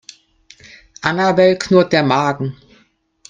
[1.03, 2.55] Annabel knurrt der Magen.